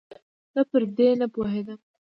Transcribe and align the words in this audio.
زه 0.53 0.61
پر 0.69 0.83
دې 0.97 1.07
نپوهېدم 1.19 1.79